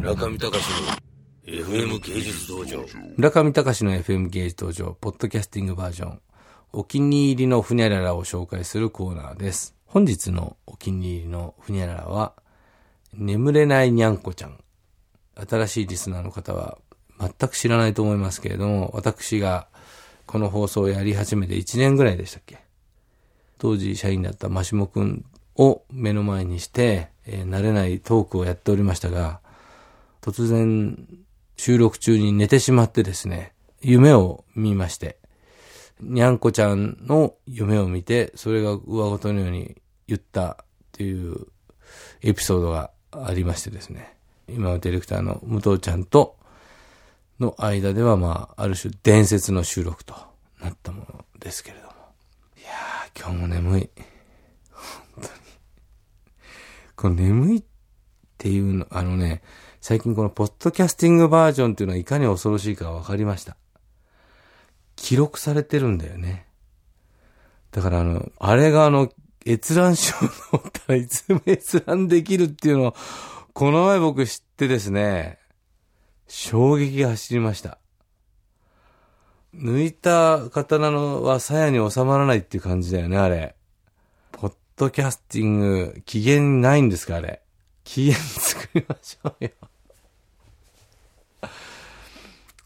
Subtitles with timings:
[0.00, 2.86] 村上隆の FM 芸術道場。
[3.18, 6.20] 村上隆の FM 芸術道場、ポッドキャスティングバージョン。
[6.72, 9.76] お気に入りのふにゃららを紹介するコーナーです。
[9.84, 12.32] 本日のお気に入りのふにゃららは、
[13.12, 14.58] 眠れないにゃんこちゃん。
[15.36, 16.78] 新しいリスナーの方は
[17.20, 19.68] 全く知らないと思いますけれども、私が
[20.24, 22.60] この放送をやり始めて1年ぐらいでしたっけ
[23.58, 25.26] 当時社員だったマシモくん
[25.56, 29.42] を目の前にして、えー慣れないトークをやっておりましたが、
[30.20, 31.08] 突然
[31.56, 35.18] 収録中に寝てしまってですね、夢を見まして、
[36.00, 40.56] にゃんこちゃんの夢を見て、それが上ごとのように言ったっ
[40.92, 41.46] ていう
[42.22, 44.16] エピソードがありましてですね、
[44.48, 46.36] 今のディレクターの武藤ちゃんと
[47.38, 50.14] の間ではまあ、ある種伝説の収録と
[50.60, 51.92] なったものですけれども。
[52.58, 53.90] いやー、今日も眠い。
[54.70, 54.84] 本
[55.16, 55.28] 当に。
[56.96, 57.62] この眠いっ
[58.40, 59.42] っていうの、あのね、
[59.82, 63.58] 最近このポッドキャスティングバージョンっていうのはいかに恐ろしいか分かりました。
[64.96, 66.46] 記録されてるんだよね。
[67.70, 69.12] だからあの、あれがあの、
[69.46, 70.14] 閲覧症
[70.54, 72.94] のったらいつも閲覧できるっていうのを、
[73.52, 75.38] この前僕知ってですね、
[76.26, 77.76] 衝撃が走りました。
[79.54, 83.54] 抜いた刀のは鞘に収まらないっていう感じだよね、あれ。
[84.32, 87.42] ポッドキャスティング、期限ないんですか、あれ。
[87.84, 89.50] 期限作りましょうよ。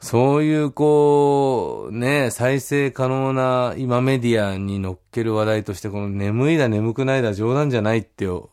[0.00, 8.48] そういう、こう、ね、再生可能な今メディアに乗っける話題として、この眠いだ眠くないだ冗談じゃないって思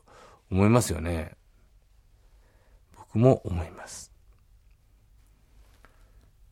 [0.52, 1.36] いますよね。
[2.98, 4.11] 僕も思います。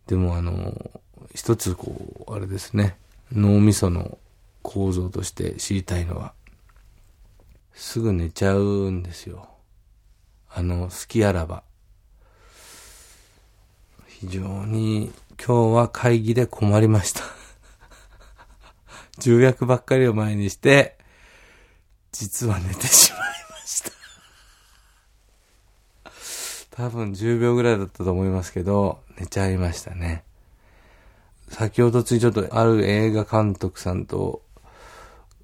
[0.07, 0.73] でもあの、
[1.33, 2.97] 一つこう、あれですね、
[3.31, 4.17] 脳みその
[4.61, 6.33] 構造として知りたいのは、
[7.73, 9.52] すぐ寝ちゃうんですよ。
[10.55, 11.63] あの、好きあらば。
[14.07, 15.11] 非常に
[15.43, 17.21] 今日は会議で困りました。
[19.19, 20.97] 重役ばっかりを前にして、
[22.11, 23.91] 実は寝てしまいました。
[26.71, 30.23] 多分10秒ぐらいだったと思いますけど、寝ちゃいましたね。
[31.49, 34.41] 先ほどついちょっとある映画監督さんと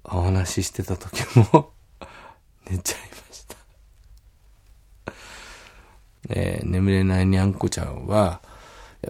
[0.04, 1.22] お話ししてた時
[1.52, 1.70] も
[2.68, 3.56] 寝ちゃいました。
[6.30, 8.40] えー眠れないにゃんこちゃんは、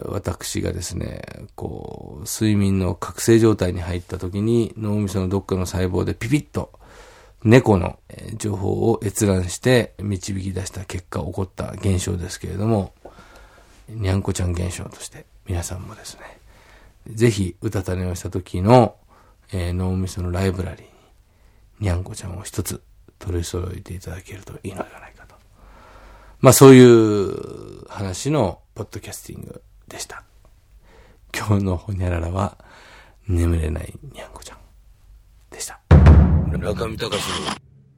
[0.03, 1.22] 私がですね、
[1.56, 6.72] こう、睡眠の覚醒状態に入った時に脳みそのどっかの細胞でピピッと
[7.42, 7.98] 猫の
[8.36, 12.92] 情報を閲覧して導き出した結果起こった現象ですけれども、
[13.88, 16.38] にゃんこちゃん現象として皆さんもですね、
[17.14, 18.97] ぜひうたた寝をした時の、
[19.52, 20.91] えー脳みそのライブラリーに
[21.81, 22.82] にゃんこちゃんを一つ
[23.19, 25.09] 取り揃えていただけるといいのではないか。
[26.41, 30.25] まあそういう話のポッドキャスティングでした。
[31.37, 32.56] 今日のほにゃららは
[33.28, 34.59] 眠れないにゃんこちゃん
[35.50, 35.79] でした。
[36.49, 37.11] 村上隆の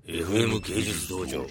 [0.06, 1.46] FM 芸術道場。